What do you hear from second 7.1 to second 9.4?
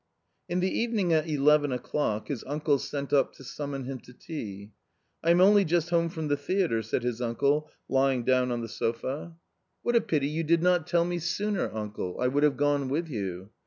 uncle, lying down on the sofa. 40 A COMMON STORY"